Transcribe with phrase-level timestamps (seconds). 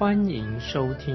[0.00, 1.14] 欢迎收听。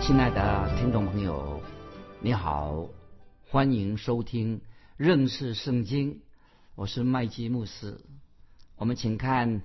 [0.00, 1.60] 亲爱的听众朋友，
[2.20, 2.86] 你好，
[3.50, 4.60] 欢迎收听
[4.96, 6.20] 认识圣经，
[6.76, 8.04] 我是麦基牧师。
[8.76, 9.62] 我们请看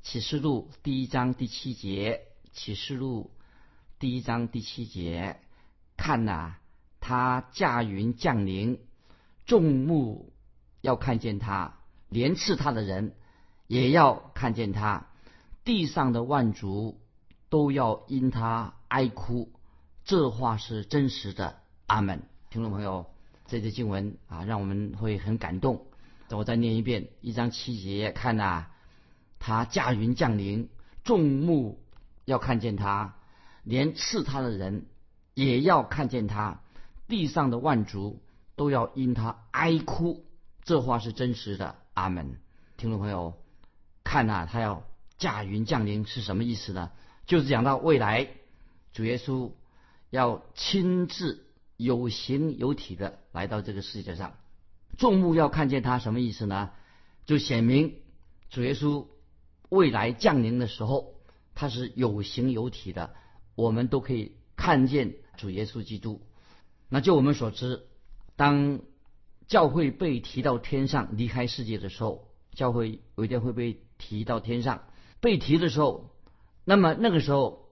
[0.00, 2.22] 启示录第一章第七节，
[2.54, 3.30] 启示录。
[3.98, 5.38] 第一章第七节，
[5.98, 6.54] 看呐，
[6.98, 8.80] 他驾云降临，
[9.44, 10.32] 众目
[10.86, 11.74] 要看见他，
[12.08, 13.16] 连刺他的人
[13.66, 15.08] 也要看见他，
[15.64, 17.00] 地上的万族
[17.48, 19.50] 都要因他哀哭。
[20.04, 21.56] 这话是真实的，
[21.88, 22.22] 阿门。
[22.50, 23.06] 听众朋友，
[23.48, 25.86] 这些经文啊，让我们会很感动。
[26.30, 28.66] 我再念一遍，一章七节，看呐，
[29.40, 30.68] 他驾云降临，
[31.02, 31.80] 众目
[32.24, 33.16] 要看见他。
[33.64, 34.86] 连刺他的人
[35.34, 36.60] 也要看见他，
[37.08, 38.22] 地上的万族
[38.54, 40.24] 都要因他哀哭。
[40.66, 42.40] 这话是真实的，阿门。
[42.76, 43.34] 听众朋友，
[44.02, 44.82] 看呐，他要
[45.16, 46.90] 驾云降临是什么意思呢？
[47.24, 48.28] 就是讲到未来
[48.92, 49.52] 主耶稣
[50.10, 54.34] 要亲自有形有体的来到这个世界上，
[54.98, 56.72] 众目要看见他，什么意思呢？
[57.26, 58.00] 就显明
[58.50, 59.06] 主耶稣
[59.68, 61.14] 未来降临的时候，
[61.54, 63.14] 他是有形有体的。
[63.54, 66.26] 我们都可以看见主耶稣基督。
[66.88, 67.86] 那就我们所知，
[68.34, 68.80] 当
[69.48, 74.84] 教会被提到天上离开世界的时候，教会有一天会被提到天上。
[75.20, 76.10] 被提的时候，
[76.64, 77.68] 那么那个时候，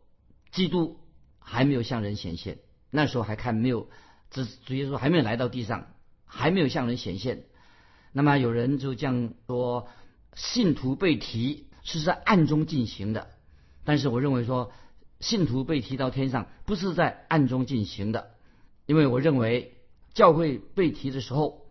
[0.52, 1.00] 基督
[1.38, 2.58] 还没有向人显现。
[2.90, 3.88] 那时候还看没有，
[4.30, 5.88] 主主耶稣还没有来到地上，
[6.24, 7.44] 还没有向人显现。
[8.12, 9.88] 那么有人就这样说：
[10.34, 13.30] 信徒被提是在暗中进行的。
[13.84, 14.72] 但是我认为说。
[15.20, 18.34] 信徒被提到天上，不是在暗中进行的，
[18.84, 19.72] 因为我认为
[20.12, 21.63] 教会被提的时候，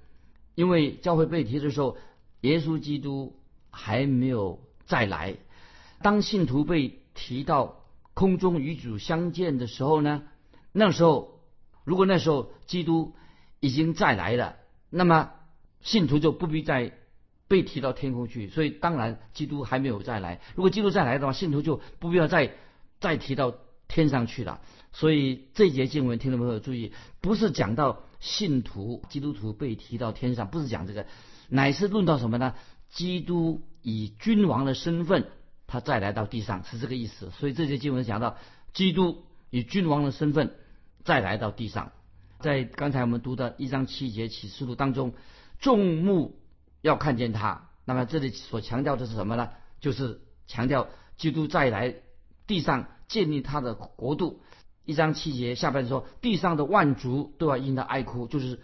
[0.55, 1.97] 因为教会被提的时候，
[2.41, 5.35] 耶稣基督还没有再来。
[6.01, 7.83] 当信徒被提到
[8.13, 10.23] 空中与主相见的时候呢，
[10.71, 11.39] 那时候
[11.83, 13.13] 如果那时候基督
[13.59, 14.57] 已经再来了，
[14.89, 15.31] 那么
[15.81, 16.91] 信徒就不必再
[17.47, 18.49] 被提到天空去。
[18.49, 20.41] 所以当然基督还没有再来。
[20.55, 22.55] 如果基督再来的话，信徒就不必要再。
[22.99, 23.53] 再提到
[23.89, 24.61] 天上去了，
[24.93, 31.05] 所以这节经文听众朋友注意，不是讲到信徒基督徒被提到天上，不是讲这个，
[31.49, 32.55] 乃是论到什么呢？
[32.89, 35.27] 基督以君王的身份，
[35.67, 37.31] 他再来到地上，是这个意思。
[37.31, 38.37] 所以这些经文讲到
[38.73, 40.55] 基督以君王的身份
[41.03, 41.91] 再来到地上，
[42.39, 45.13] 在刚才我们读的一章七节启示录当中，
[45.59, 46.39] 众目
[46.81, 47.69] 要看见他。
[47.85, 49.49] 那么这里所强调的是什么呢？
[49.81, 51.95] 就是强调基督再来。
[52.45, 54.41] 地上建立他的国度，
[54.85, 58.61] 一章七节下半说，地上的万族都要因他哀哭，就是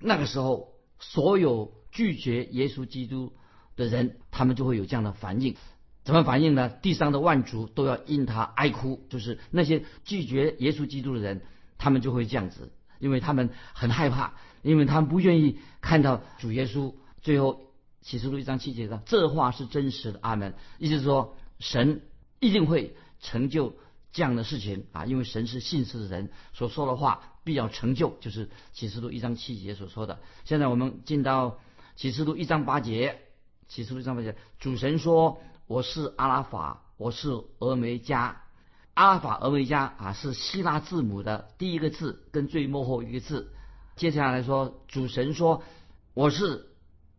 [0.00, 3.32] 那个时候，所有拒绝耶稣基督
[3.76, 5.54] 的人，他们就会有这样的反应。
[6.02, 6.68] 怎么反应呢？
[6.68, 11.42] 地上的万族都要因他哀哭，就是那些拒绝耶稣基督的人，
[11.78, 16.94] 他们就会这样子，因为他们很害怕，因为他们不愿意看到主耶稣。
[17.22, 17.60] 最后
[18.02, 20.54] 启示录一章七节上这话是真实的，阿门。
[20.78, 22.02] 意思是说，神
[22.40, 22.96] 一定会。
[23.20, 23.74] 成就
[24.14, 30.20] 这样的事情啊，因为神是信实的人，所说的话必要成就，就是启示录一章七节所说的。
[30.44, 31.58] 现在我们进到
[31.96, 33.22] 启示录一章八节，
[33.66, 38.42] 启示录一章八节，主神说：“我是阿拉法，我是俄梅加。”
[38.94, 43.52] 阿拉法、俄梅加啊，是希腊字母的第一个字跟最末后一个字。
[43.96, 45.64] 接下来说，主神说
[46.14, 46.68] ：“我是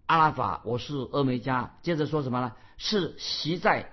[0.06, 2.54] 阿拉法，我是俄梅加。”接着说什么呢？
[2.78, 3.92] 是习在、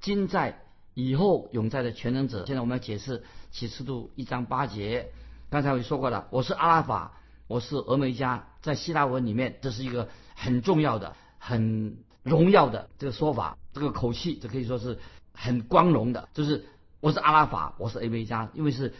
[0.00, 0.64] 今在。
[1.06, 2.44] 以后永在的全能者。
[2.46, 5.12] 现在我们要解释启示录一章八节。
[5.48, 7.12] 刚才我就说过了，我是阿拉法，
[7.46, 8.48] 我是俄梅加。
[8.62, 14.98] 在希腊文里面，这是一个很重要的、很荣耀的这个说法，这个口气，这可以说是
[15.32, 16.28] 很光荣的。
[16.34, 16.66] 就是
[17.00, 18.94] 我是阿拉法，我是俄梅加，因为是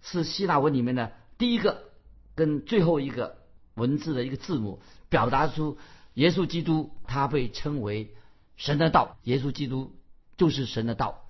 [0.00, 1.82] 是希腊文里面的第一个
[2.34, 3.38] 跟最后一个
[3.74, 5.76] 文字的一个字母，表达出
[6.14, 8.14] 耶稣基督他被称为
[8.56, 9.92] 神的道，耶稣基督
[10.36, 11.24] 就是神的道。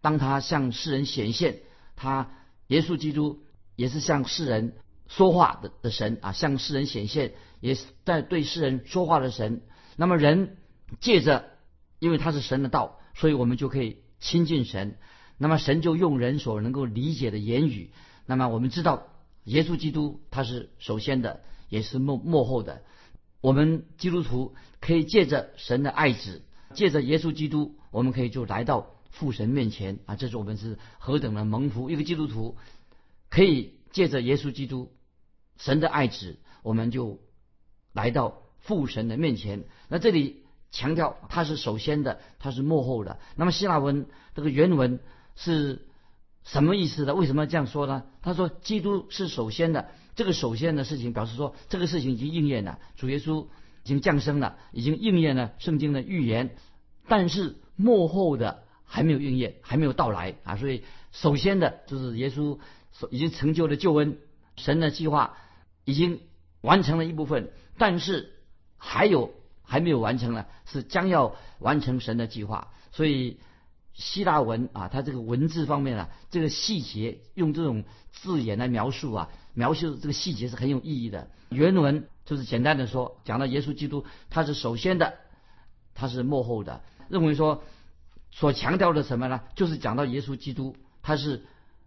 [0.00, 1.60] 当他向世人显现，
[1.96, 2.30] 他
[2.68, 3.42] 耶稣基督
[3.76, 9.62] 也是向世人说话的的神啊，向世人显现，也是在对世人说话的神。
[9.96, 10.56] 那么人
[11.00, 11.44] 借着，
[11.98, 14.96] 因为他是神的道，所以我们就可以亲近神。
[15.36, 17.92] 那么神就用人所能够理解的言语。
[18.26, 19.08] 那么我们知道，
[19.44, 22.82] 耶稣基督他是首先的，也是幕幕后的。
[23.40, 26.42] 我们基督徒可以借着神的爱子，
[26.74, 30.16] 借着耶稣基督，我们可以就来到父神面前啊！
[30.16, 31.90] 这是我们是何等的蒙福！
[31.90, 32.56] 一个基督徒
[33.30, 34.92] 可以借着耶稣基督，
[35.56, 37.20] 神的爱子，我们就
[37.92, 39.64] 来到父神的面前。
[39.88, 43.18] 那这里强调他是首先的，他是幕后的。
[43.36, 45.00] 那么希腊文这个原文
[45.34, 45.86] 是
[46.44, 47.14] 什么意思呢？
[47.14, 48.04] 为什么这样说呢？
[48.22, 49.88] 他说基督是首先的。
[50.14, 53.46] 这个首先的事情表示说，这个事情已经应验了，主耶稣
[53.84, 56.56] 已经降生了，已经应验了圣经的预言。
[57.06, 60.56] 但是幕后的还没有应验，还没有到来啊！
[60.56, 60.82] 所以
[61.12, 62.58] 首先的就是耶稣
[63.10, 64.16] 已经成就的救恩，
[64.56, 65.36] 神的计划
[65.84, 66.20] 已经
[66.62, 68.32] 完成了一部分，但是
[68.78, 72.72] 还有还没有完成呢，是将要完成神的计划。
[72.90, 73.38] 所以
[73.92, 79.28] 希腊文啊，它这个文字方面啊，这个细节用这种字眼来描述啊。
[79.52, 81.28] 描述这个细节是很有意义的。
[81.50, 85.14] 原文就是简单的说，讲到耶稣基督，他是首先的，
[85.94, 86.82] 他是幕后的。
[87.08, 87.64] 认为说，
[88.30, 89.40] 所强调的什么呢？
[89.54, 91.44] 就是讲到耶稣基督，他是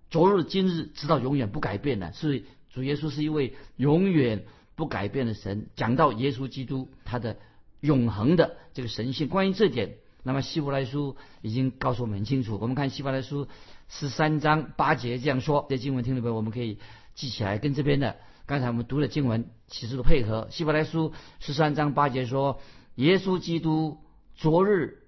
[0.10, 2.12] 昨日、今日，直到永远不改变的。
[2.12, 4.46] 所以主耶稣是一位永远
[4.76, 5.68] 不改变的神。
[5.76, 7.38] 讲到耶稣基督，他的
[7.80, 9.28] 永恒的这个神性。
[9.28, 12.58] 关于这点，那么希伯来书已经告诉我们很清楚。
[12.62, 13.48] 我们看希伯来书
[13.88, 15.66] 十三章八节这样说。
[15.70, 16.36] 这经文听了没有？
[16.36, 16.78] 我们可以。
[17.14, 18.16] 记起来，跟这边的
[18.46, 20.48] 刚才我们读的经文启示录配合。
[20.50, 21.12] 希伯来书
[21.42, 22.62] 十三章八节说
[22.96, 23.98] ：“耶稣基督
[24.34, 25.04] 昨日、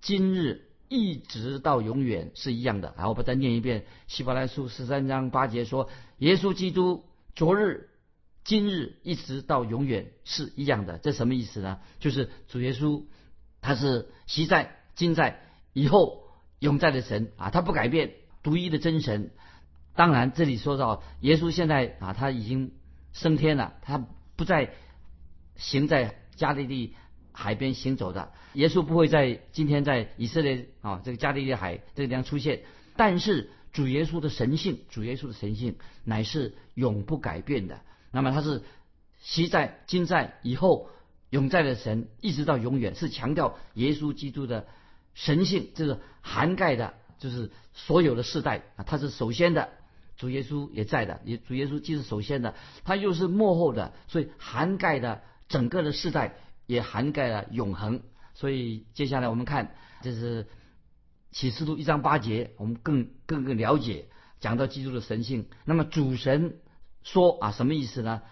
[0.00, 3.84] 今日一直到永远是一样的。”然后我把它念一遍。
[4.06, 5.88] 希伯来书十三章八节说
[6.18, 7.04] ：“耶稣基督
[7.34, 7.90] 昨日、
[8.44, 11.78] 今日一直到永远是一样的。”这什么意思呢？
[11.98, 13.04] 就是主耶稣
[13.60, 15.42] 他是昔在、今在、
[15.72, 16.24] 以后
[16.58, 19.30] 永在的神啊，他不改变，独一的真神。
[19.94, 22.72] 当然，这里说到耶稣现在啊，他已经
[23.12, 24.06] 升天了，他
[24.36, 24.72] 不再
[25.56, 26.94] 行在加利利
[27.38, 28.32] 海边行走的。
[28.54, 32.62] 耶稣不会在今天在以色列啊这个加利利海这个地方出现。
[32.96, 37.80] 但是主耶稣的神性，主耶稣的神性乃是永不改变的。
[38.10, 38.62] 那么他是
[39.20, 40.90] 昔在、今在、以后
[41.30, 44.66] 永在的神，一直到永远，是强调耶稣基督的
[45.14, 49.68] 神性，这是涵盖的，就是所有的世代啊，他是首先的。
[50.16, 56.34] 主耶稣也在的，也主耶稣既是首先的，他又是幕后的，所以涵盖的整个的世代，
[56.68, 58.02] 也涵盖了永恒。
[58.34, 60.46] 所以接下来我们看，这是
[61.32, 64.06] 启示录一章八节，我们更更更了解
[64.38, 65.48] 讲到基督的神性。
[65.64, 66.60] 那么主神
[67.02, 68.22] 说啊，什么意思呢？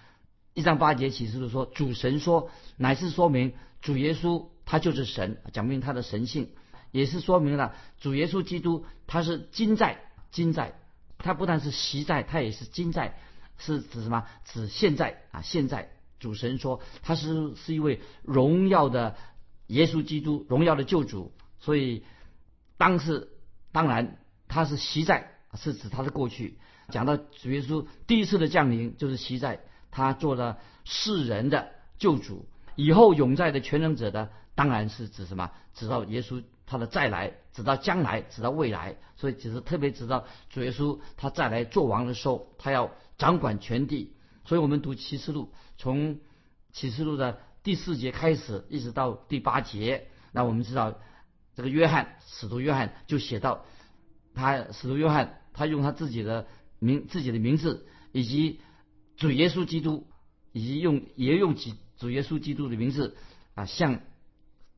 [0.55, 6.51] 一章八节启示录说，主神说，乃是说明主耶稣他就是神，讲明他的神性，
[6.93, 10.79] 也是说明了主耶稣基督他是今在今在。
[11.19, 13.19] 他不但是习在，他也是今在，
[13.57, 14.27] 是指什么？
[14.45, 15.41] 指现在啊！
[15.41, 19.17] 现在主神说他是是一位荣耀的
[19.69, 21.33] 耶稣基督，荣耀的救主。
[21.59, 22.05] 所以
[22.77, 23.29] 当时
[23.73, 24.19] 当然
[24.49, 26.59] 他是习在，是指他的过去。
[26.91, 32.49] 讲到主耶稣第一次的降临，就是习在，他做了世人的救主。
[32.75, 35.51] 以后永在的全能者的，当然是指什么？
[35.75, 36.43] 指到耶稣。
[36.69, 44.16] 他的再来，直到将来，直到未来，所以只是特别知道主耶稣他再来做王的时候，他要掌管全地。
[44.47, 46.19] 所以我们读启示录，从
[46.73, 50.99] 启示录的第四节开始，一直到第八节，那我们知道
[51.55, 53.65] 这个约翰使徒约翰就写到，
[54.35, 56.47] 他使徒约翰他用他自己的
[56.79, 58.61] 名自己的名字，以及
[59.17, 60.07] 主耶稣基督，
[60.53, 63.17] 以及用也用主主耶稣基督的名字
[63.55, 64.01] 啊向。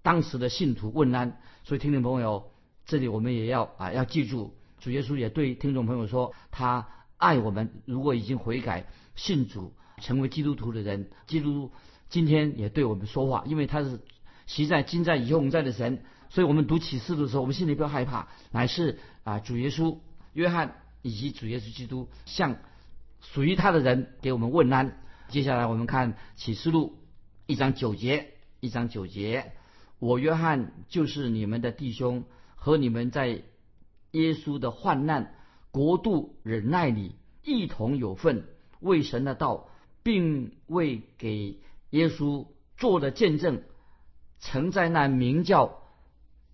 [0.00, 2.52] 当时的信徒问安，所以听众朋友，
[2.86, 7.82] 这里我们也要啊要记住，主耶稣也对听众朋友说，他爱我们。
[7.84, 11.70] 如果已经悔改信主成为基督徒的人，基督
[12.08, 14.00] 今天也对我们说话，因为他是
[14.46, 16.02] 习在、今在、以后在的神。
[16.30, 19.98] 所以我们读启示录的时候，我们心里不要害怕，乃是啊主耶稣、
[20.32, 22.56] 约翰以及主耶稣基督向
[23.20, 25.00] 属于他的人给我们问安。
[25.28, 26.98] 接下来我们看启示录
[27.46, 29.52] 一章九节，一章九节。
[29.98, 32.24] 我约翰就是你们的弟兄，
[32.56, 33.42] 和你们在
[34.10, 35.34] 耶稣的患难、
[35.78, 38.46] 国度、忍耐里一同有份，
[38.80, 39.68] 为神的道，
[40.02, 43.62] 并为给耶稣做的见证，
[44.40, 45.78] 曾在那名叫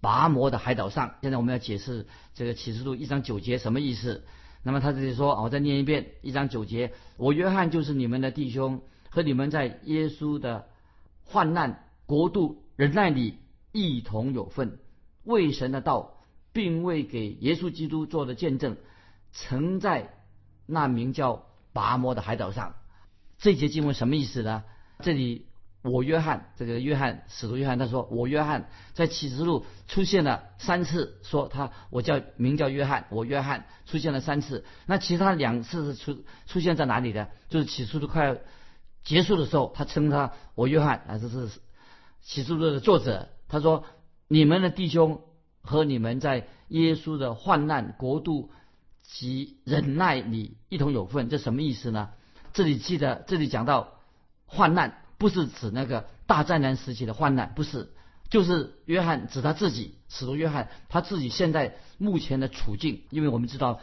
[0.02, 1.14] 拔摩的海岛上。
[1.22, 4.24] 现在我们要解释这个启示录一章九节什么意思。
[4.62, 10.66] 那么他这里说，我再念一遍一章九节：我约翰就是你们的弟兄，和你们在耶稣的
[11.24, 12.62] 患难、国度。
[12.76, 13.38] 忍耐里
[13.72, 14.80] 一同有份，
[15.22, 16.20] 为神的道，
[16.52, 18.76] 并为给耶稣基督做的见证，
[19.34, 20.14] 曾在
[20.64, 22.74] 那名叫拔摩的海岛上。
[23.36, 24.64] 这节经文什么意思呢？
[25.00, 25.46] 这里
[25.82, 34.64] 我约翰，这个约翰使徒约翰他说，我约翰在启示录出现了三次，说他我叫名叫约翰，我约翰出现了三次。
[34.86, 37.28] 那其他两次是出出现在哪里呢？
[37.50, 38.38] 就是启示录快
[39.02, 41.50] 结束的时候，他称他我约翰啊，这是
[42.22, 43.28] 启示录的作者。
[43.48, 43.84] 他说
[44.26, 45.20] 你们的弟兄
[45.60, 48.52] 和你们在耶稣的患难国度
[49.04, 52.10] 及忍耐你一同有份，这什么意思呢？
[52.52, 54.00] 这里记得，这里讲到
[54.46, 57.92] 患难，不是指那个大灾难时期的患难，不是，
[58.30, 63.02] 就是约翰指他自己，使徒约翰他自己现在目前的处境。
[63.10, 63.80] 因为我们知道，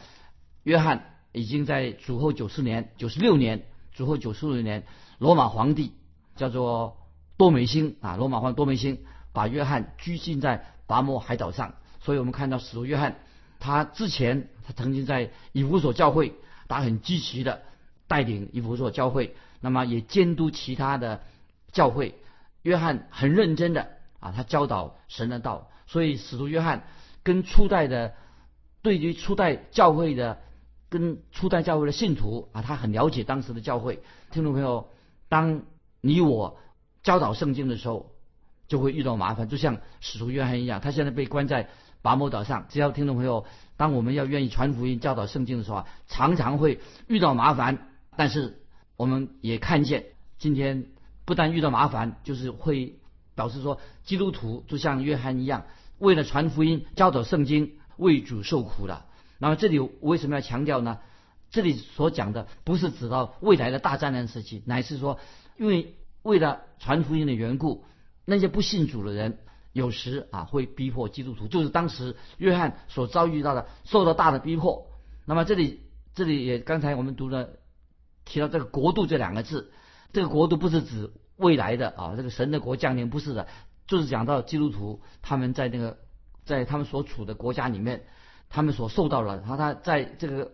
[0.64, 4.84] 约翰已经在主后九十年、九十六年，主后九十六年，
[5.18, 5.92] 罗马皇帝
[6.34, 6.96] 叫做
[7.36, 11.74] 多梅星啊，罗马皇多梅星把约翰拘禁在拔摩海岛上。
[12.00, 13.18] 所以我们看到使徒约翰，
[13.60, 16.34] 他之前他曾经在以弗所教会
[16.68, 17.62] 他很积极的。
[18.08, 21.22] 带领以弗所教会，那么也监督其他的
[21.70, 22.14] 教会。
[22.60, 23.88] 约翰很认真的
[24.20, 25.70] 啊，他教导神的道。
[25.86, 26.84] 所以使徒约翰
[27.22, 28.12] 跟初代的
[28.82, 30.42] 对于初代教会的
[30.90, 34.02] 跟初代教会的信徒啊，他很了解当时的教会。
[34.30, 34.90] 听众朋友，
[35.30, 35.62] 当
[36.02, 36.58] 你我
[37.02, 38.12] 教导圣经的时候，
[38.68, 41.70] 就会遇到麻烦，就像使徒约翰一样，他现在被关在
[42.02, 42.66] 拔摩岛上。
[42.68, 43.46] 只要听众朋友，
[43.82, 47.88] 当我们要愿意传福音、教导圣经的时候啊，常常会遇到麻烦。
[48.16, 48.60] 但是
[48.96, 50.04] 我们也看见，
[50.38, 50.86] 今天
[51.24, 53.00] 不但遇到麻烦，就是会
[53.34, 55.64] 表示说，基督徒就像约翰一样，
[55.98, 59.06] 为了传福音、教导圣经，为主受苦了。
[59.38, 61.00] 那么这里为什么要强调呢？
[61.50, 65.18] 这里所讲的不是指到未来的大灾难时期，乃是说，
[65.58, 67.84] 因为为了传福音的缘故，
[68.24, 69.38] 那些不信主的人
[69.72, 74.86] 有时啊会逼迫基督徒，就是当时约翰所遭遇到的，受到大的逼迫。
[75.24, 75.80] 那么这里
[76.14, 77.48] 这里也刚才我们读了。
[78.24, 79.72] 提到这个国度这两个字，
[80.12, 83.48] 这个国度不是指未来的啊，这个神的国降临不是的，
[83.88, 85.98] 就是讲到基督徒他们在那个
[86.44, 88.04] 在他们所处的国家里面，
[88.48, 90.52] 他们所受到的，然后他在这个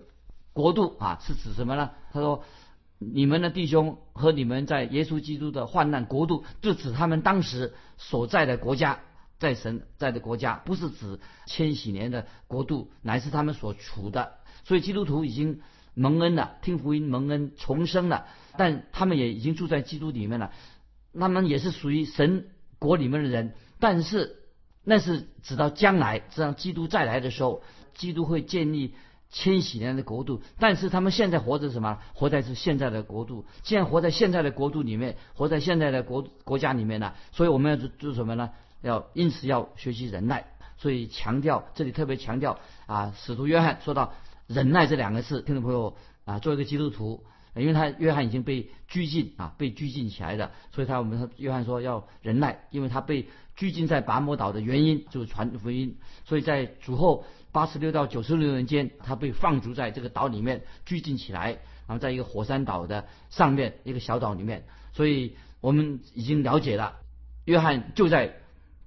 [0.54, 1.90] 国度啊是指什么呢？
[2.10, 2.42] 他说
[2.98, 9.00] 你们的弟兄和你们在耶稣基督的患难国度，就指他们当时所在的国家，
[9.38, 14.34] 在神在的国家，不是指千禧年的国度，乃是他们所处的。
[14.64, 15.60] 所以基督徒已经。
[15.94, 20.52] 蒙恩了，听福音蒙恩重生了，但他们也已经住在基督里面了，
[21.18, 22.46] 他们也是属于神
[22.78, 24.36] 国里面的人，但是
[24.84, 27.64] 那是直到将来，直到基督再来的时候，
[27.96, 28.94] 基督会建立
[29.28, 31.98] 千禧年的国度，但是他们现在活着什么？
[32.14, 38.50] 活在是现在的国度，既然活在现在的国度里面，活在现在的国国家里面呢，所以我们要做做什么呢？
[38.82, 44.12] 要因此要学习忍耐，所以强调这里特别强调啊，使徒约翰说到。
[44.50, 45.94] 忍耐这两个字，听众朋友
[46.24, 47.22] 啊，做一个基督徒，
[47.54, 66.96] 因为他约翰已经被拘禁啊，被拘禁起来的，所以他我们约翰说要忍耐，因为他被拘禁在拔摩岛的原因就是传福音，所以在主后八十六到九十六年间，他被放逐在这个岛里面拘禁起来，然后在一个火山岛的上面一个小岛里面，所以我们已经了解了，
[67.44, 68.34] 约翰就在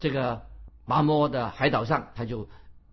[0.01, 0.45] 这个
[0.85, 2.49] 拔摩的海岛上，他就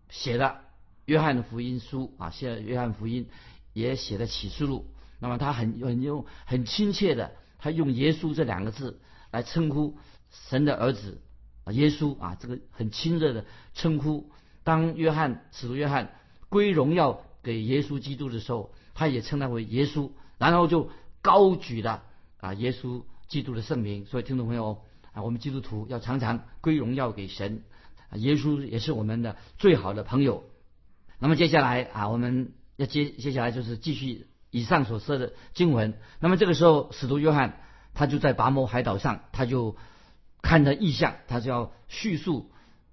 [0.08, 0.60] 写了。
[1.06, 3.30] 约翰的福音书啊，写了约翰福音
[3.72, 4.86] 也写了启示录。
[5.18, 9.00] 那么他很很用很亲切的，他用耶稣这两个字
[9.30, 9.96] 来称呼
[10.30, 11.22] 神的儿子
[11.64, 14.30] 啊，耶稣啊，这个很亲热的称呼。
[14.64, 16.14] 当约翰使徒约翰
[16.50, 20.90] 归荣耀给耶稣基督的时候，他也称他为耶稣，然后就
[21.22, 22.04] 高举了
[22.36, 24.04] 啊耶稣基督的圣名。
[24.04, 24.82] 所以听众朋友
[25.22, 27.62] 我们基督徒要常常归荣耀给神
[28.10, 30.44] 啊，耶稣也是我们的最好的朋友。
[31.18, 35.98] 那么接下来啊，我们要接接下来就是继续以上所说的经文。
[36.20, 37.60] 那么这个时候，使徒约翰
[37.94, 39.76] 他就在拔摩海岛上，他就
[40.42, 42.50] 看着异象，他就要叙述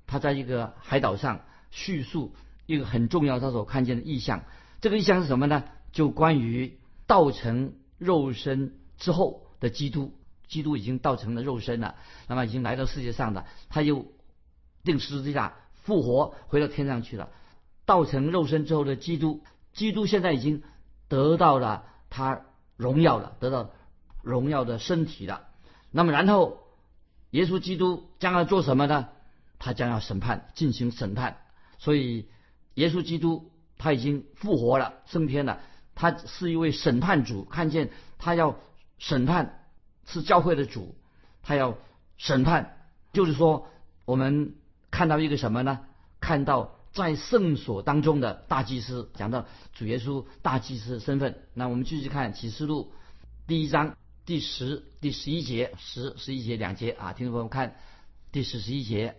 [0.08, 2.34] 他在一个海岛上叙述
[2.66, 4.44] 一个很重要他所看见的异象。
[4.82, 5.64] 这个异象是什么呢？
[5.92, 6.78] 就关于
[7.08, 10.14] 道成肉身之后的基督，
[10.48, 11.96] 基督已经道成了肉身了，
[12.28, 14.06] 那么已经来到世界上的，他又
[14.84, 17.30] 定十字架复活，回到天上去了。
[17.86, 20.64] 道成肉身之后的基督，基督现在已经
[21.08, 22.42] 得到了他
[22.78, 23.72] 荣耀了，得到
[24.24, 25.48] 荣耀的身体了。
[25.92, 26.60] 那么，然后
[27.32, 29.10] 耶稣基督将要做什么呢？
[29.60, 31.38] 他将要审判，进行审判。
[31.78, 32.28] 所以，
[32.74, 35.60] 耶稣基督他已经复活了，升天了。
[35.94, 38.58] 他是一位审判主，看见他要
[38.98, 39.65] 审判，
[40.06, 40.96] 是教会的主，
[41.44, 41.78] 他要
[42.18, 42.78] 审判，
[43.14, 43.68] 就是说
[44.06, 44.56] 我们
[44.92, 45.82] 看到一个什么呢？
[46.22, 51.44] 看到在圣所当中的大祭司，讲到主耶稣大祭司的身份。
[51.54, 52.92] 那我们继续看启示录
[53.48, 53.96] 第一章
[54.26, 57.76] 第十、第十一节，十、十一节两节啊，听众朋友看
[58.32, 59.18] 第十、十一节。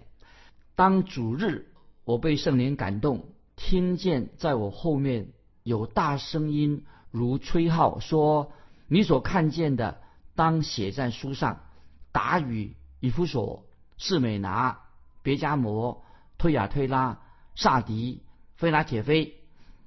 [0.74, 1.68] 当主日，
[2.04, 5.28] 我被圣灵感动，听见在我后面
[5.62, 8.52] 有大声音如吹号，说
[8.88, 10.00] ：“你所看见的，
[10.36, 11.62] 当写在书上。”
[12.12, 13.66] 达语、以弗所、
[13.98, 14.80] 士美拿、
[15.22, 16.04] 别加摩、
[16.38, 17.18] 推亚推拉、
[17.56, 18.22] 萨迪、
[18.54, 19.34] 菲拉铁菲、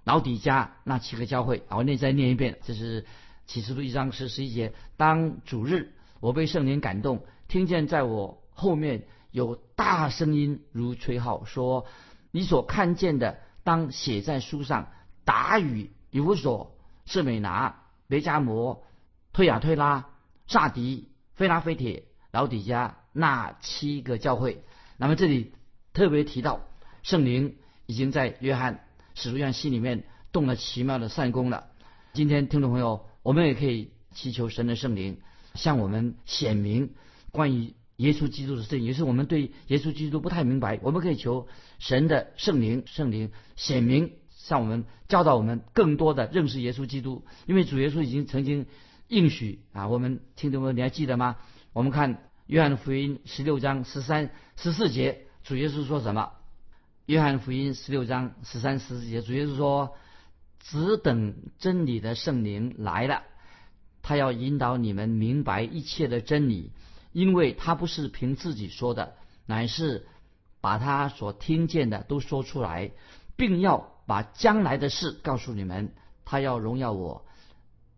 [0.03, 1.63] 老底加那七个教会。
[1.69, 3.05] 我念再念一遍，这是
[3.47, 4.73] 启示录一章十十一节。
[4.97, 9.07] 当主日，我被圣灵感动，听见在我后面。
[9.31, 11.85] 有大声音如吹号，说
[12.31, 14.87] ：“你所看见的，当写在书上。”
[15.23, 16.75] 达语、以弗所、
[17.05, 18.83] 士美拿、别加摩、
[19.31, 20.09] 推亚推拉、
[20.49, 22.03] 萨迪、菲拉菲铁、
[22.33, 24.63] 老底加那七个教会。
[24.97, 25.53] 那么这里
[25.93, 26.67] 特别提到，
[27.03, 28.83] 圣灵已经在约翰
[29.15, 30.03] 使徒约翰心里面
[30.33, 31.67] 动了奇妙的善功了。
[32.11, 35.21] 今天听众朋友，我们也可以祈求神的圣灵
[35.53, 36.95] 向我们显明
[37.31, 37.75] 关于。
[37.99, 40.79] 耶稣基督的事情，也是我们对耶稣基督不太明白。
[40.83, 47.25] 我们可以求神的圣灵，圣灵显明，向我们教导我们更多的认识耶稣基督。
[47.45, 48.67] 因为主耶稣已经曾经
[49.09, 51.37] 应许啊，我们听众们你还记得吗？
[51.73, 56.31] 我们看约翰福音十六章十三、十四节，主耶稣说什么？
[57.07, 59.95] 约翰福音十六章十三、十四节，主耶稣说
[60.61, 63.23] ：“只等真理的圣灵来了，
[64.03, 66.71] 他要引导你们明白一切的真理。”
[67.11, 69.15] 因为他不是凭自己说的，
[69.47, 70.07] 乃是
[70.61, 72.91] 把他所听见的都说出来，
[73.35, 75.91] 并要把将来的事告诉你们。
[76.25, 77.25] 他要荣耀我，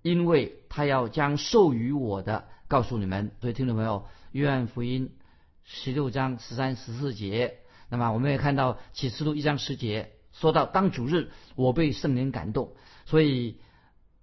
[0.01, 3.31] 因为他要将授予我的告诉你们。
[3.41, 5.12] 所以，听众朋友，约翰福音
[5.65, 7.57] 十六章十三、十四节，
[7.89, 12.73] 那么我们也看到启示录一章十节，说到当主日，我被圣灵感动。
[13.05, 13.57] 所以，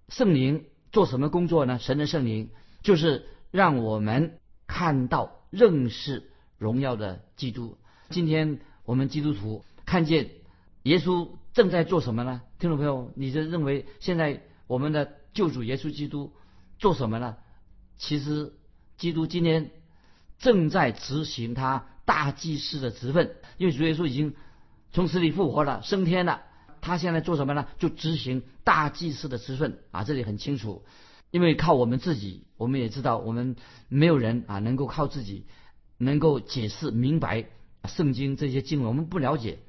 [0.07, 1.77] 圣灵做什么工作呢？
[1.77, 2.49] 神的圣灵
[2.81, 4.39] 就是让我们。
[4.71, 7.79] 看到认识荣耀的基督。
[8.11, 10.29] 今天我们基督徒看见
[10.83, 12.43] 耶稣正在做什么呢？
[12.59, 16.33] 听众朋友，你就认为现在我们的救主耶稣基督
[16.79, 17.37] 做什么呢？
[17.97, 18.51] 其实，
[18.97, 19.71] 基督今天
[20.37, 24.35] 正在执行他大祭司的职分，因为主耶稣已经
[24.91, 26.41] 从死里复活了，升天了。
[26.81, 27.67] 他现在做什么呢？
[27.77, 30.03] 就执行大祭司的职分啊！
[30.03, 30.83] 这里很清楚。
[31.31, 33.55] 因为靠我们自己，我们也知道，我们
[33.87, 35.45] 没有人啊能够靠自己
[35.97, 37.45] 能够解释明白
[37.85, 39.59] 圣经这些经文，我们不了解。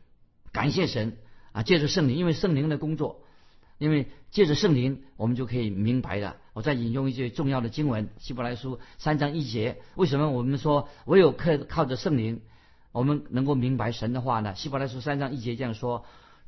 [0.50, 1.16] 感谢神
[1.52, 3.22] 啊，借着圣灵，因为圣灵的工作，
[3.80, 6.36] 因为借着圣灵，我们就可以明白的。
[6.52, 9.80] 我再引用一句重要的经文，《希伯来书》三章一节。
[9.96, 12.42] 为什么我们说唯有靠靠着圣灵，
[12.92, 14.50] 我们能够明白神的话呢？
[14.54, 16.04] 《希伯来书》三章一节这样说：“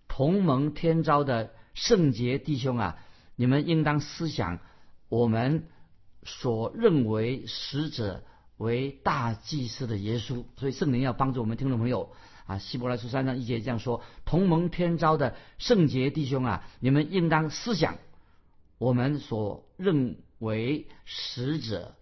[0.09, 2.99] 同盟天朝的圣洁弟兄啊，
[3.35, 4.61] 你们应当思想。”
[5.09, 5.65] 我们
[6.23, 8.25] 所认为使者
[8.57, 12.13] 为大祭司的耶稣，所以圣灵要帮助我们听众朋友
[12.47, 12.59] 啊。
[12.59, 17.99] 希伯来书三章一节这样说：同盟天朝的圣洁弟兄啊，你们应当思想
[18.79, 21.95] 我们所认为使者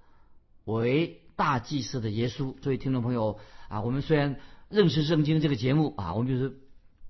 [0.65, 2.55] 为大祭司的耶稣。
[2.63, 6.59] 所以听众朋友啊，我们虽然认识圣经这个节目啊，我们就是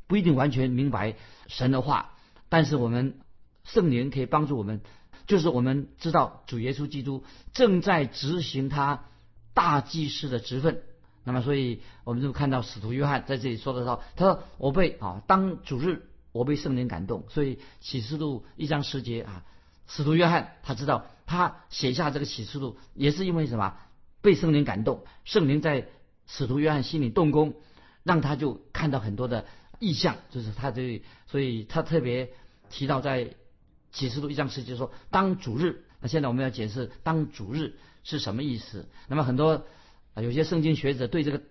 [0.07, 1.17] 不一定完全明白
[1.47, 2.15] 神的话，
[2.49, 3.21] 但是我们
[3.65, 4.81] 圣灵可以帮助我们。
[5.27, 9.05] 就是我们知道主耶稣基督正在执行他
[9.55, 10.83] 大祭司的职分，
[11.25, 19.45] 那么所以我们就看到使徒约翰在这里说的时候，他说我被啊当主日我被圣灵感动，所以启示录一章十节啊，
[19.87, 23.77] 使徒约翰他知道他写下这个启示录也是因为什么
[24.21, 25.89] 被圣灵感动，圣灵在
[26.27, 27.55] 使徒约翰心里动工，
[28.03, 29.47] 让他就看到很多的
[29.79, 32.31] 意象，就是他这所以他特别
[32.71, 33.35] 提到在。
[33.93, 38.89] 启示录一章十节说当主日，那现在我们要解释当主日是什么意思。
[39.09, 39.67] 那么很多
[40.15, 41.43] 啊有些圣经学者对这个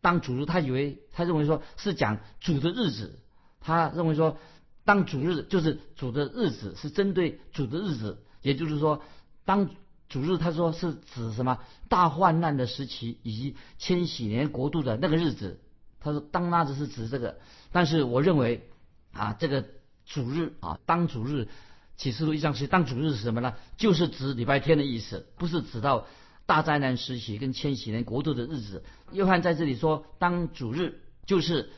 [0.00, 3.18] 当主日，他以为他认为说是讲主的日子，
[3.60, 4.38] 他认为说
[4.84, 9.02] 当主日就是主的日子，是针对主的日子，也就是说
[9.44, 9.70] 当
[10.08, 11.58] 主日他说是指什么
[11.88, 15.60] 大患难的时期以及千禧年国度的那个日子。
[16.00, 17.38] 他说当那子是指这个，
[17.72, 18.68] 但是我认为
[19.12, 19.66] 啊这个
[20.06, 21.48] 主日啊当主日。
[21.96, 23.52] 启示录一章是当主日是什么呢？
[23.76, 26.06] 就是指礼拜天的意思，不是指到
[26.50, 28.82] 大灾难时期跟千禧年国度的日子。
[29.12, 31.70] 约翰在这里说当主日就是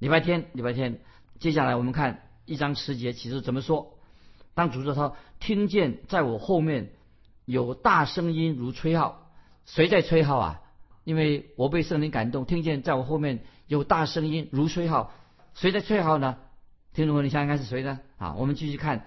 [0.00, 0.98] 礼拜天，礼拜天。
[1.38, 3.94] 接下来我们看一章十节，其实怎么说？
[4.52, 6.90] 当主日他听见在我后面
[7.44, 9.30] 有大声音如吹号，
[9.64, 10.60] 谁在吹号啊？
[11.04, 15.12] 因为我被圣灵感动，听见在我后面有大声音如吹号，
[15.54, 16.36] 谁在吹号呢？
[16.94, 18.00] 听众朋友，你想想看是谁呢？
[18.18, 19.06] 啊，我们继续看，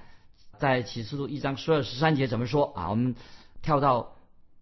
[0.59, 2.89] 在启示录一章十二十三节怎么说啊？
[2.89, 3.15] 我们
[3.61, 4.15] 跳到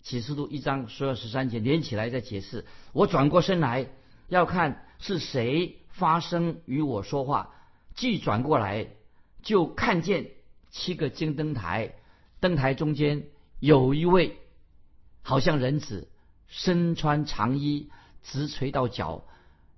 [0.08, 2.64] 启示录一章十二十三节，连起来再解释。
[2.94, 3.88] 我转过身来
[4.30, 7.54] 要看是谁发声与我说话，
[7.94, 8.88] 既转过来
[9.44, 10.30] 就看见
[10.72, 11.96] 七个金灯台，
[12.40, 13.26] 灯台中间
[13.60, 14.38] 有一位
[15.24, 16.08] 好像人子，
[16.48, 17.90] 身穿长衣，
[18.24, 19.26] 直垂到脚，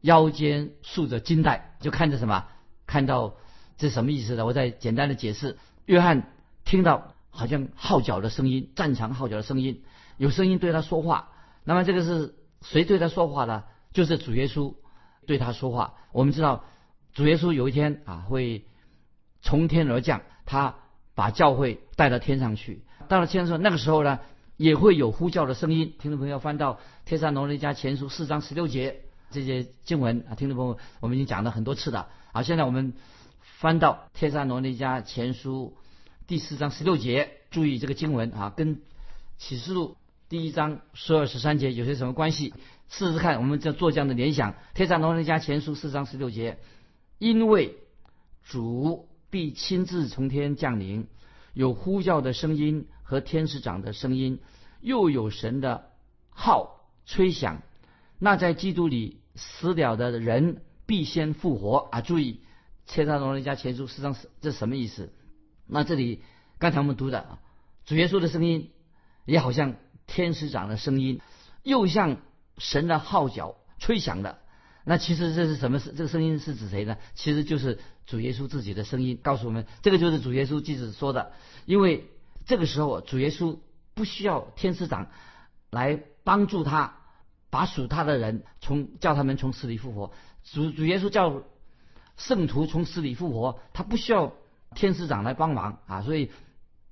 [0.01, 2.45] 腰间束着金带，就看着什么？
[2.85, 3.35] 看到
[3.79, 4.45] 这什么意思呢？
[4.45, 5.57] 我再简单的解释。
[5.87, 6.31] 约翰
[6.65, 9.81] 听到好像号角的声音，战场号角的声音，
[10.19, 11.29] 有声音对他说话。
[11.63, 13.63] 那么这个是谁对他说话呢？
[13.93, 14.75] 就是主耶稣
[15.25, 15.95] 对他说话。
[16.11, 16.65] 我们知道
[17.13, 18.65] 主耶稣有一天啊会
[19.41, 20.75] 从天而降，他
[21.15, 22.83] 把教会带到天上去。
[23.07, 24.19] 到了天上，那个时候呢
[24.57, 25.95] 也会有呼叫的声音。
[25.99, 26.73] 听众朋友翻到
[27.05, 32.09] 《天山农人家前书》四章十六节这些经文啊，听众朋友我们已经讲了很多次了。
[32.33, 32.93] 好，现在我们
[33.41, 35.77] 翻到《天山罗尼迦前书》
[36.27, 38.81] 第四章十六节，注意这个经文啊，跟
[39.37, 39.95] 启示录
[40.29, 42.53] 第一章十二十三节有些什么关系？
[42.87, 46.59] 试试看，我们这做这样的联想，《帖撒罗尼迦前书》四章十六节，
[47.17, 47.77] 因为
[48.43, 51.07] 主必亲自从天降临，
[51.53, 54.39] 有呼叫的声音和天使长的声音，
[54.81, 55.89] 又有神的
[56.29, 57.63] 号吹响，
[58.19, 60.61] 那在基督里死了的人。
[60.85, 62.01] 必先复活啊！
[62.01, 62.39] 注意，
[62.87, 65.13] 切萨罗尼迦前书四章这什么意思？
[65.67, 66.23] 那这里
[66.57, 67.37] 刚才我们读的
[67.85, 68.71] 主耶稣的声音，
[69.25, 69.75] 也好像
[70.09, 71.21] 天使长的声音，
[71.63, 72.17] 又像
[72.57, 74.39] 神的号角吹响的。
[74.83, 75.79] 那其实这是什么？
[75.79, 76.97] 这个声音是指谁呢？
[77.13, 81.31] 其实就是主耶稣自己的声音，告诉我们这个就是主耶稣即使说的。
[81.65, 82.07] 因为
[82.47, 83.59] 这个时候主耶稣
[83.93, 85.11] 不需要天使长
[85.69, 86.97] 来帮助他，
[87.51, 90.11] 把属他的人从叫他们从死里复活。
[90.43, 91.43] 主主耶稣叫
[92.17, 94.33] 圣徒从死里复活，他不需要
[94.73, 96.31] 天使长来帮忙啊，所以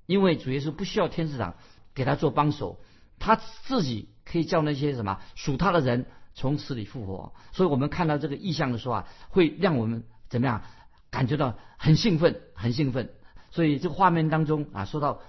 [0.06, 1.56] 因为主耶稣不需要天使长
[1.94, 2.78] 给他做帮手，
[3.18, 7.32] 他自己可以叫那些什么属他的人从死里复活。
[7.52, 10.62] 所以我们看到这个意象的时候啊，会让我们怎么样
[11.10, 13.10] 感觉到很兴奋，很兴奋。
[13.50, 15.20] 所以这个画面当中啊，说到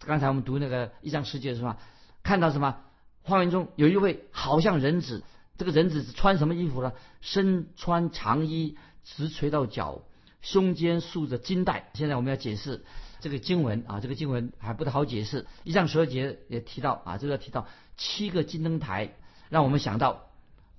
[0.00, 1.78] 刚才我们读那个一章世界是吧？
[2.22, 2.78] 看到什么？
[3.22, 5.24] 画面中有一位好像人子。
[5.58, 6.92] 这个人子是穿什么衣服呢？
[7.22, 10.02] 身穿长衣，直垂到脚，
[10.42, 11.90] 胸间束着金带。
[11.94, 12.84] 现在我们要解释
[13.20, 15.46] 这个经文啊，这个经文还不太好解释。
[15.64, 19.14] 一章十二节也提到啊，这个提到七个金灯台，
[19.48, 20.30] 让我们想到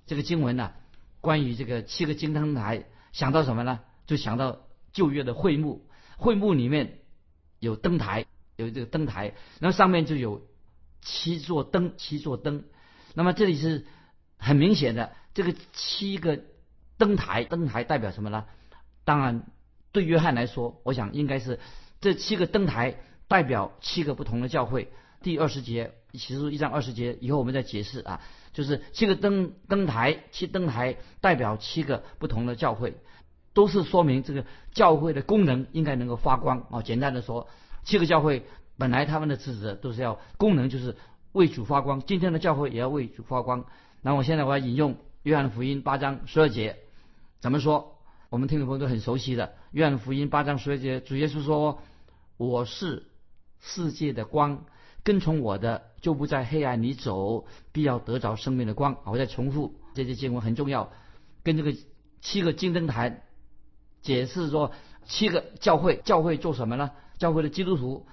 [0.06, 0.72] 这个经文呢，
[1.20, 3.80] 关于这个七个金灯台，想到什么呢？
[4.06, 4.60] 就想到
[4.92, 6.98] 旧约的会幕，会幕里面
[7.58, 10.46] 有灯台，有这个灯台，那上面就有
[11.02, 12.64] 七座灯，七座灯。
[13.14, 13.86] 那么这里是。
[14.40, 16.38] 很明显的，这个七个
[16.96, 18.44] 灯台，灯台代表什么呢？
[19.02, 19.42] 当然，
[19.90, 21.58] 对约翰来说，我想应该是
[22.00, 24.92] 这七个灯台代表七个不同的教会。
[25.20, 28.20] 第二十节，启示录一章二十节，以后我们再解释啊，
[28.52, 32.94] 就是七个灯灯台，七灯台代表七个不同的教会，
[33.52, 36.82] 都是说明这个教会的功能应该能够发光啊。
[36.82, 37.48] 简单的说，
[37.82, 40.96] 七个教会本来他们的职责都是要功能，就是
[41.32, 42.00] 为主发光。
[42.02, 43.64] 今天的教会也要为主发光。
[44.00, 46.76] 那我现在我要引用约翰福音八章十二节，
[47.40, 47.97] 怎么说？
[48.30, 51.80] 我们听众朋友都很熟悉的约翰福音八章十二节，主耶稣说
[52.36, 53.06] ：“我是
[53.58, 54.66] 世界的光，
[55.02, 60.92] 跟从我的就不在黑暗里走，必要得着生命的光。”我再重复这些经文很重要，
[61.42, 61.74] 跟这个
[62.20, 63.22] 七个金灯台
[64.02, 64.72] 解释说，
[65.06, 66.90] 七个教会，教会做什么呢？
[67.16, 68.06] 教会的基督徒，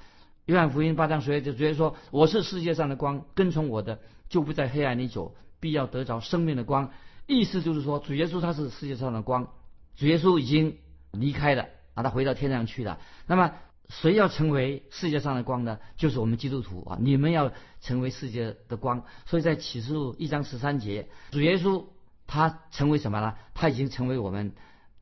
[0.46, 4.00] 约翰福音八章十二节，主耶稣说：“我是世界上的光，跟从我的
[4.30, 6.92] 就不在黑暗里走。”必要得着生命的光，
[7.26, 9.48] 意思就是说，主耶稣他是世界上的光，
[9.96, 10.78] 主耶稣已经
[11.12, 13.00] 离开了，啊，他回到天上去了。
[13.28, 13.54] 那么，
[13.90, 15.80] 谁要成为世界上的光呢？
[15.96, 16.98] 就是我们基督徒啊！
[17.00, 19.04] 你们要成为世界的光。
[19.26, 21.86] 所以在启示录一章十三节，主耶稣
[22.28, 23.36] 他成为什么呢？
[23.54, 24.54] 他已经成为我们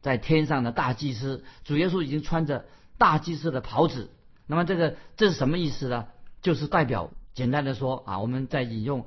[0.01, 1.43] 在天上的大祭司。
[1.63, 2.65] 主耶稣已经穿着
[2.97, 4.12] 大祭司的袍子。
[4.47, 6.08] 那么，这个这是什么意思呢？
[6.41, 9.06] 就是代表，简单的说啊，我们在引用。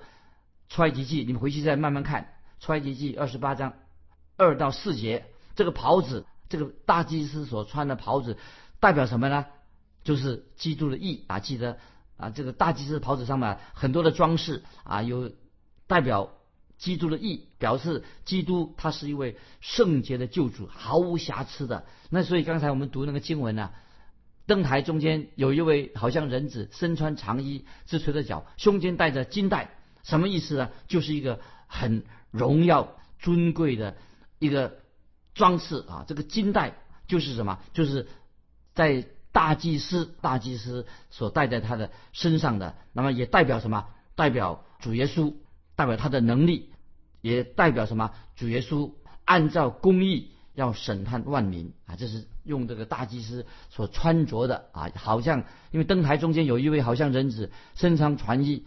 [0.69, 2.35] 出埃及记，你们回去再慢慢看。
[2.59, 3.75] 出埃及记二十八章
[4.37, 8.37] 二到四节，这个袍子，这个大祭司所穿的袍子，
[8.79, 9.47] 代表什么呢？
[10.05, 11.41] 就是基督的义啊！
[11.41, 11.79] 记得
[12.17, 15.33] 啊，这个大祭司袍子上面很多的装饰啊，有
[15.89, 16.31] 代表
[16.79, 21.87] 基督的义，表示基督他是一位圣洁的救主，毫无瑕疵的。
[22.09, 23.73] 那所以刚才我们读那个经文呢，
[24.47, 29.73] 灯台中间有一位好像人子，身穿长衣，直垂着脚，胸间带着金带。
[30.05, 30.71] 什么意思呢？
[30.87, 33.97] 就是一个很荣耀尊贵的
[34.39, 34.77] 一个
[35.37, 36.05] 装饰啊。
[36.09, 36.75] 这个金带
[37.07, 37.61] 就是什么？
[37.73, 38.09] 就是
[38.75, 43.87] 在大祭司大祭司所戴在他的身上的，那么也代表什么？
[44.17, 45.35] 代表主耶稣，
[45.77, 46.71] 代表他的能力，
[47.21, 48.11] 也代表什么？
[48.35, 48.91] 主耶稣
[49.25, 51.97] 按照公义要审判万民啊！
[51.97, 58.65] 这是用这个大祭司所穿着的啊，好像因为灯台中间有一位好像人子，身穿传衣。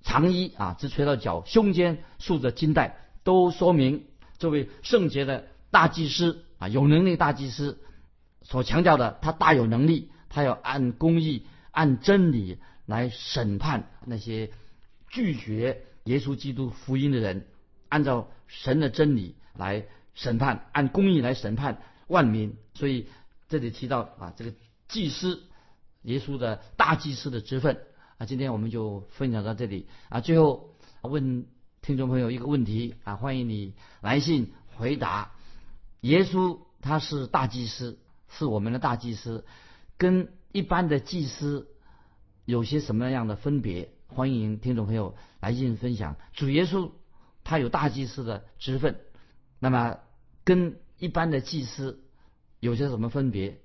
[0.00, 4.06] 长衣啊，直垂到脚，胸间束着金带，都说明
[4.38, 7.78] 这位圣洁的大祭司啊，有能力大祭司
[8.42, 14.50] 所强调的，他大有能力，他要按公义、按真理来审判那些
[15.08, 17.46] 拒绝耶稣基督福音的人，
[17.88, 22.56] 按照神的真理来审判，按公义来审判万民。
[22.74, 23.08] 所以
[23.48, 24.52] 这里提到啊，这个
[24.88, 25.42] 祭司，
[26.02, 27.78] 耶稣的大祭司的职分。
[28.16, 30.20] 啊，今天我们就分享到这里啊。
[30.20, 31.46] 最后问
[31.82, 35.32] 听众朋友一个问题啊，欢迎你来信回答：
[36.00, 39.44] 耶稣他是大祭司，是我们的大祭司，
[39.96, 41.68] 跟一般的祭司
[42.44, 43.90] 有些什么样的分别？
[44.06, 46.16] 欢迎听众朋友来信分享。
[46.32, 46.90] 主耶稣
[47.44, 49.00] 他有大祭司的职分，
[49.58, 49.98] 那么
[50.44, 52.00] 跟一般的祭司
[52.60, 53.58] 有些什么分别？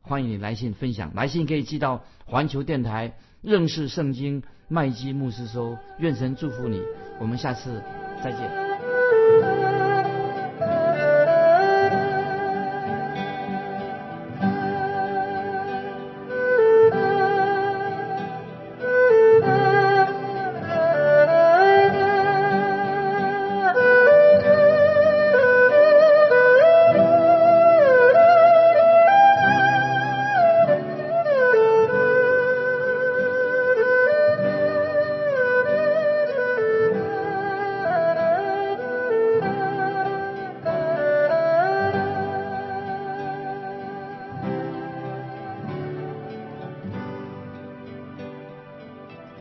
[0.00, 3.18] 欢迎你来信分享，来信可以寄到环球电台。
[3.40, 6.80] 认识圣经，麦基牧师说：“愿神祝福你，
[7.18, 7.82] 我们下次
[8.22, 8.61] 再见。”